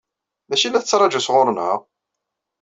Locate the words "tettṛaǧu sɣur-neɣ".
0.83-1.79